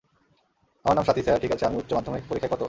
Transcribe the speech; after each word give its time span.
আমার 0.85 0.95
নাম 0.95 1.05
স্বাতী, 1.05 1.21
স্যার- 1.21 1.41
ঠিক 1.43 1.51
আছে 1.51 1.65
আমি 1.65 1.77
উচ্চ 1.77 1.91
মাধ্যমিক 1.93 2.23
পরীক্ষায় 2.29 2.51
কত? 2.53 2.59